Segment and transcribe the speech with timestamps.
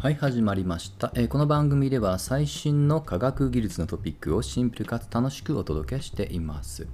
[0.00, 6.86] はい、始まりました、えーこの番組では最新の科学技術のトピックをシンプルかつ楽しくお届けしています。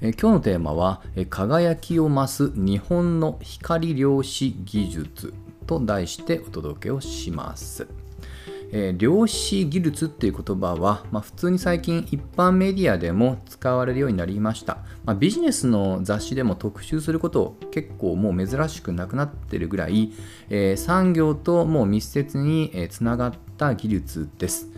[0.00, 5.32] えー今日のテーマは、えー輝きを増す日本の光量子技術
[5.68, 7.86] と題してお届けをします。
[8.72, 20.12] えー量子技術っていう言葉は、まあ、普通に最近一般メディアでも使われるようになりました、まあ、ビジネスの雑誌でも特集すること結構もう珍しくなくなってるぐらい、
[20.50, 24.68] えー産業ともう密接につながった技術です。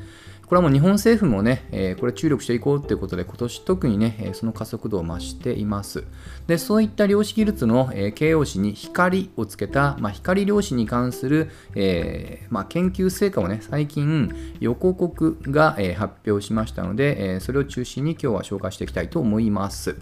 [0.51, 6.03] これはもう日本政府もね、えこれ注力していこうということで、今年特にね、えその加速度を増しています。
[6.49, 19.95] で、そういった量子技術の、え形容詞に光をつけた、まあ、光量子に関する、えまあ、研究成果をね、最近予告が、え発表しましたので、えそれを中心に今日は紹介していきたいと思います。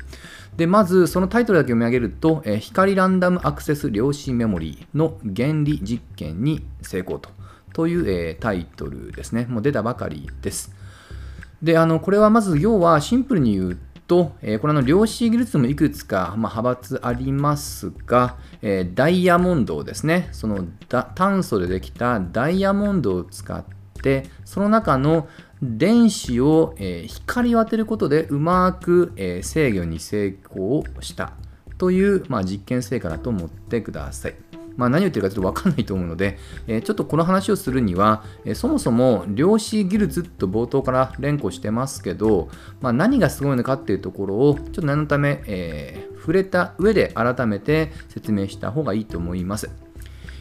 [0.56, 7.36] で、まずそのタイトルだけ読み上げると、え光ランダムアクセス量子メモリーの原理実験に成功と。
[7.72, 9.46] という、えータイトルですね。
[9.48, 10.74] もう出たばかりです。
[11.62, 20.64] で、あの、これはまず要はシンプルに言うと、えーこれあの量子技術もいくつか、まあ、派閥ありますが、えーダイヤモンドをですね、その
[21.14, 23.64] 炭素でできたダイヤモンドを使っ
[24.02, 25.28] て、その中の
[25.62, 31.32] 電子を、えー光を当てることでうまく、え制御に成功した
[31.76, 34.47] という、まあ、実験成果だと思ってください。
[34.78, 42.48] まあ、何を言ってるかちょっと分かんないと思うので、えーちょっとこの話をするには、えーそもそも量子技術と冒頭から連呼してますけど、
[42.80, 49.70] まあ、何がすごいのかっていうところをちょっと念のため、えー触れた上で改めて説明した方がいいと思います。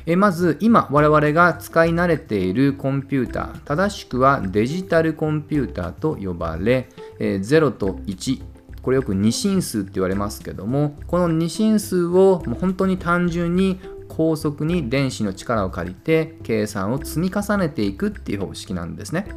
[0.06, 8.42] えまず今我々が使い慣れているコンピューター正しくはデジタルコンピューターと呼ばれ、え0と1
[8.82, 19.28] これよく二進数って言われますけどもこの二進数をもう本当に単純に高速に電子の力を借りて計算を積み重ねていくっていう方式なんですね。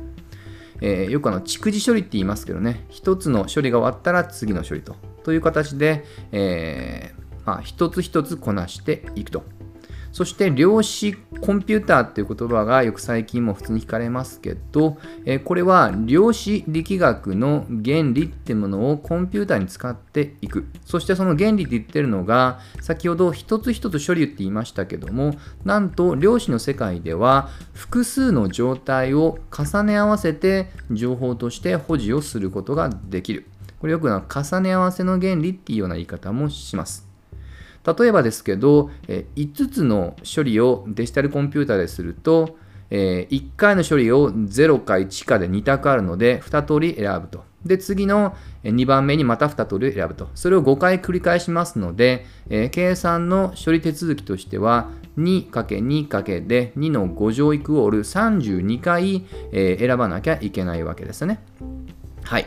[0.80, 9.44] えーよくあの蓄次処理って言いますけどね一つの処理が終わったら次の処理とという形で、えーまあ、一つ一つこなしていくと
[10.12, 20.66] そして量子コンピューターっていう言葉がよく最近も普通に聞かれますけど、えこれは量子力学の原理っていうものをコンピューターに使っていく。
[20.84, 25.34] そしてその原理って言ってるのが、先ほど一つ一つ処理って言いましたけども、
[25.64, 33.46] なんと量子の世界では複数の状態を重ね合わせて情報として保持をすることができる。
[33.78, 37.09] これよく重ね合わせの原理っていうような言い方もします。
[37.86, 42.58] 例えばですけど、5つの処理をデジタルコンピュータですると、
[42.90, 47.44] 1回の処理を0か1かで2択あるので2通り選ぶと。
[47.64, 50.28] で、次の2番目にまた2通り選ぶと。
[50.34, 52.26] それを5回繰り返しますので、
[52.72, 61.42] 計算の処理手続きとしては 2×2× で2の5乗イコール32回、選ばなきゃいけないわけですね。
[62.22, 62.46] はい。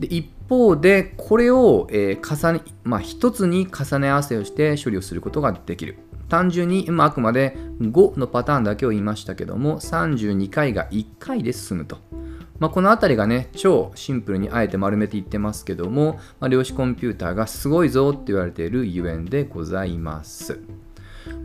[0.00, 5.98] で一方で、これを、えー重ね、まあ、一つに重ね合わせをして処理をすることができる。
[6.28, 11.98] 単純に、まあ、あくまで5のパターンだけを言いましたけども、32回が1回で進むと。
[12.58, 20.60] まあ、このあたりがね、超シンプルにあえて丸めて言ってますけども、まあ、量子コンピューターがすごいぞって言われているゆえんでございます。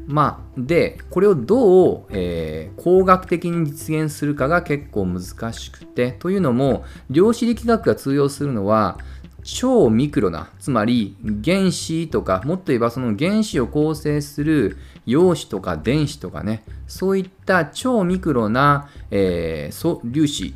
[0.08, 9.00] まあ、で、これをどう、えー工学的に実現するかが結構難しくて、というのも、量子力学が通用するのは、
[9.44, 20.54] 超ミクロな、つまり原子とか、もっと言えばその原子を構成する陽子とか電子とかね、そういった超ミクロな、えー素粒子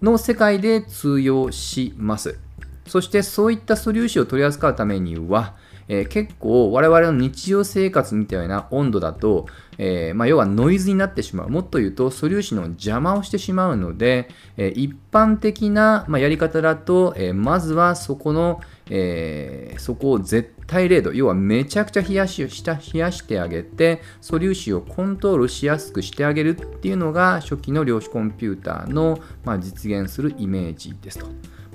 [0.00, 2.38] の世界で通用します。
[2.86, 5.54] そしてそういった素粒子を取り扱うためには、
[5.88, 9.46] えー結構我々の日常生活みたいな温度だと、
[9.78, 11.48] えーまあ、要はノイズになってしまう。
[11.48, 31.26] もっと言うと素粒子の邪魔をしてしまうので、えー一般的な、まあ、やり方だと、えまずはそこの、えそこを絶対0度、要はめちゃくちゃ冷やしした冷やしてあげて、素粒子をコントロールしやすくしてあげるっていうのが初期の量子コンピューターの、まあ、実現するイメージですと。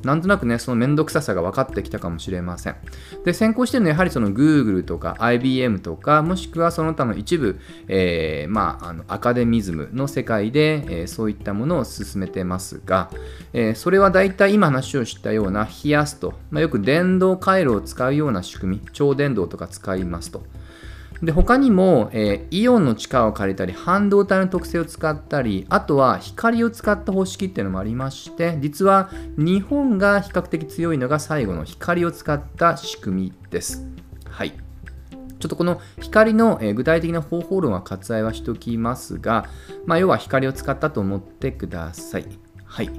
[0.04, 2.76] なんとなくね、その面倒くささが分かってきたかもしれません。
[3.26, 13.10] で、先行してるのはやはりその Google とか IBM とか、もしくはその他の一部、えーまあ、あのアカデミズムの世界で、えーそういったものを進めてますが、
[13.54, 20.44] えーそれは大体今話をしたような冷やすと、まあ、よく電動回路を使うような仕組み、超電導とか使いますと。
[21.22, 33.88] で他にも、えーイオンの力を借りたり半導体の特性を使ったりあとは光を使った方式っていうのもありまして実は日本が比較的強いのが最後の光を使った仕組みです。
[34.30, 34.68] はい
[35.40, 39.46] ちょっとこの光の、具体的な方法論は割愛はしておきますが、
[39.86, 42.26] まあ、要は光を使ったと思ってください。
[42.66, 42.90] はい。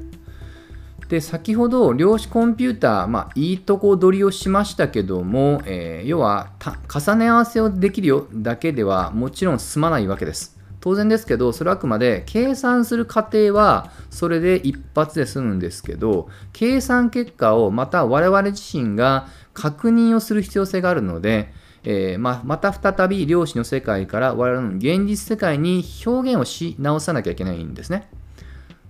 [1.08, 6.50] で先ほど量子コンピューター、まあ、いいとこ取りをしましたけども、えー、要は
[6.93, 10.58] 重ね合わせをできるよだけではもちろん済まないわけです。
[10.81, 21.52] 当然ですけど、それはあくまで計算する過程はそれで一発で済むんですけど、計算結果をまた我々自身が確認をする必要性があるので、
[21.84, 28.08] えー、ままた再び量子の世界から我々の現実世界に表現をし直さなきゃいけないんですね。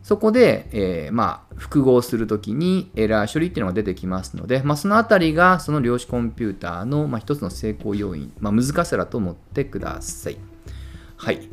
[0.08, 10.38] そこで、えー、まあ、複合するときにエラー処理っていうのが出てきますので、まあ、そのあたりがその量子コンピューターの、まあ、一つの成功要因、まあ、難しさだと思ってください。
[11.19, 11.50] はい。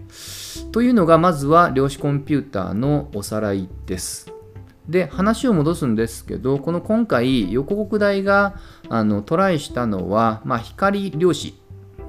[0.71, 4.31] というのが、まずは量子コンピューターのおさらいです。
[4.87, 8.55] で、話を戻すんですけど、この今回、横国大が
[8.87, 11.59] あのトライしたのは、まあ、光量子。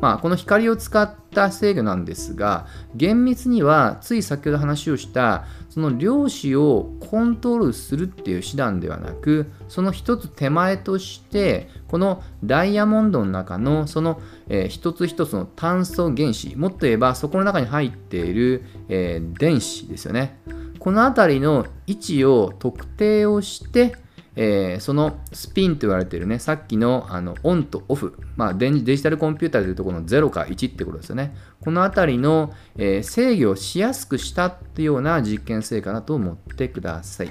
[0.00, 5.44] まあ、この光を使った制御なんですが、厳密には、つい先ほど話をした、
[5.76, 14.19] その量子をコントロールするっていう手段ではなくその一つ手前としてこのダイヤモンドの中のその、
[14.49, 20.38] えー、一つ一つの炭素原子もっと言えばそこの中に入っている、えー、電子ですよね。
[20.78, 23.96] この辺りの位置を特定をして
[24.37, 31.35] えー、そのスピンと言われているね、さっきのあのオンとオフ、まあ、デジタルコンピューターでいうところの0か1ってことですよね。
[31.61, 37.31] このあたりの、えー、制御をしやすくしたっていうような実験成果だと思ってください。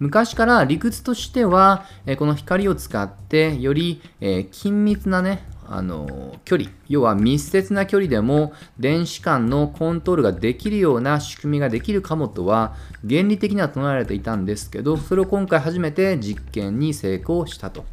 [0.00, 6.70] 昔から理屈としては、えこの光を使ってより、え緊密なね、あの距離。
[6.88, 12.74] 要は密接な距離でも電子間のコントロールができるような仕組みができるかもとは
[13.08, 17.84] 原理的には唱えられていたんですけどそれを今回初めて実験に成功したと。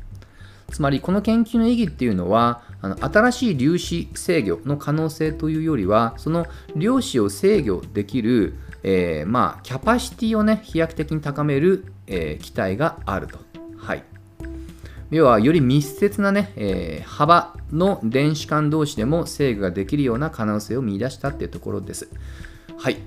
[0.72, 13.38] つまりこの研究の意義っていうのはあの新しい粒子制御の可能性というよりはその量子を制御できる、えー、まあ、キャパシティをね飛躍的に高める、えー、期待があると。
[13.78, 14.04] はい。
[15.12, 22.10] 要はより密接なね、えー、幅の電子間同士でも制御ができるような可能性を見出したっていうところです。
[22.78, 22.98] はい。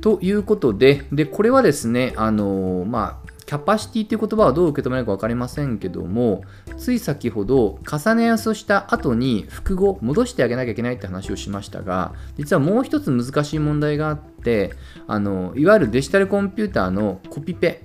[0.00, 6.42] ということで、で、これはですね、あのー、まあ、キャパシティという言葉はどう受け止めるか分かりませんけども、
[6.76, 14.74] つい先ほど重ね合わせをした後に複合、戻してあげなきゃいけないって話をしましたが、実はもう一つ難しい問題があって、
[15.06, 17.84] あのいわゆるデジタルコンピューターのコピペ、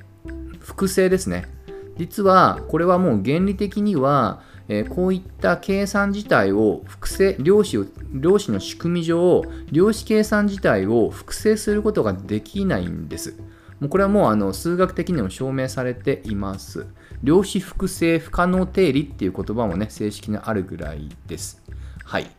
[0.59, 1.52] 複製ですね。
[1.98, 13.36] 実はこれはもう原理的には、えー、こういった計算自体を複製量子を量子の仕組み上量子計算自体を複製することができないんです。
[13.80, 16.88] もうこれはもうあの数学的にも証明されています。
[17.22, 21.62] 量子複製不可能定理っていう言葉もね正式にあるぐらいです。
[22.04, 22.31] はい。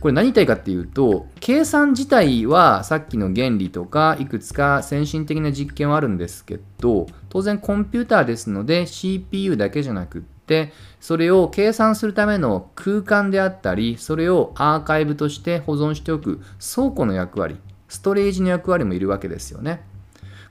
[0.00, 16.40] これ何言いたいかっていうと、計算自体はさっきの原理とかいくつか先進的な実験はあるんですけど、当然コンピューターですので CPU だけじゃなくって、それを計算するための空間であったり、それをアーカイブとして保存しておく
[16.74, 17.56] 倉庫の役割、
[17.88, 19.82] ストレージの役割もいるわけですよね。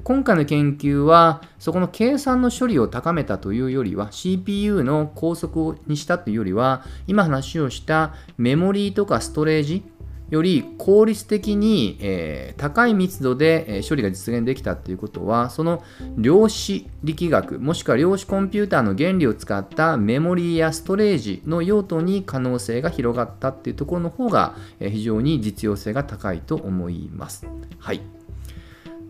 [0.06, 9.84] 今回の研究は、そこの計算の処理を高めたというよりは、CPU の高速にしたというよりは、今話をしたメモリーとかストレージ
[10.30, 15.82] より効率的に、えー、高い密度で、え、処理が実現できたということは、その
[16.18, 27.48] 量子力学、もしくは量子コンピューターの原理を使ったメモリーやストレージの用途に可能性が広がったっていうところの方が、え、非常に実用性が高いと思います。
[27.80, 28.02] はい。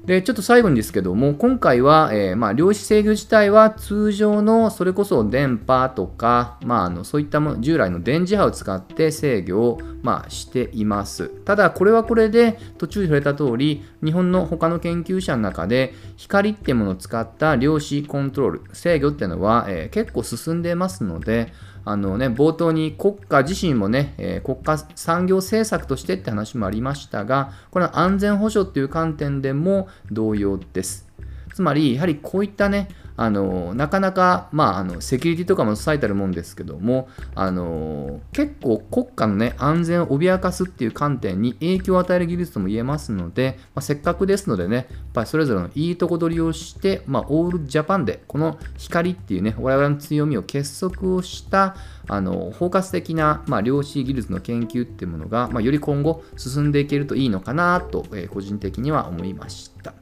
[0.06, 11.30] で、ちょっと最後にですけども、今回は、えー、まあ、量子制御自体は通常の、それこそ電波とか、まあ、あのそういったも、従来の電磁波を使って制御を、まあ、しています。
[11.46, 21.52] ただ、これはこれで、途中で触れた通り、日本の他の研究者の中で、光ってものを使った量子コントロール、制御っていうのは、えー、結構進んでますので、
[21.88, 31.08] あのね、冒頭に国家自身もね、えー、国家産業政策としてって話もありましたが、これは安全保障っていう観点でも同様です。
[31.54, 51.76] つまり、やはりこういったね、あのなかなか、まあ、あのセキュリティとかも最たるもんですけどもあの結構国家の、ね、安全を脅かすっていう観点に影響を与える技術とも言えますので、まあ、せっかくですのでねやっぱりそれぞれのいいとこ取りをして、まあ、オールジャパンでこの光っていうね我々の強みを結束をした
[52.08, 59.94] あの包括的な、まあ、量子技術の研究っていうものが、まあ、より今後進んでいけるといいのかなと、えー、個人的には思いました。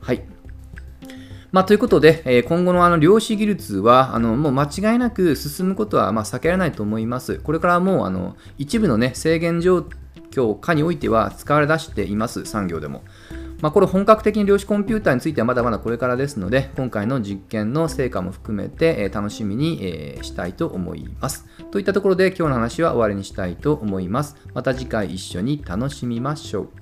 [0.00, 0.39] はい
[1.52, 7.38] まあ、ということで、えー今後のあの量子技術はあのもう間違いなく進むことはま避けられないと思います。
[7.40, 9.86] これからもうあの一部の、ね、制限状
[10.30, 13.02] 況下においては使われ出しています、産業でも。
[13.60, 21.46] まあ、これ本格的に量子コンピューターについてはまだまだこれからですので、今回の実験の成果も含めて、え楽しみに、えしたいと思います。
[21.70, 24.36] といったところで今日の話は終わりにしたいと思います。
[24.54, 26.79] また次回一緒に楽しみましょう。